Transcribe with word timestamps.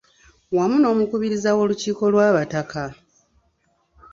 Wamu 0.57 0.77
n’omukubiriza 0.79 1.49
w’olukiiko 1.57 2.03
lw’abataka. 2.13 2.81